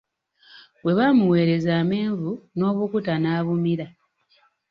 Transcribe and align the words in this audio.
Bwe 0.81 0.95
baamuweereza 0.97 1.71
amenvu 1.81 2.31
N'obukuta 2.57 3.13
n'abumira. 3.19 3.87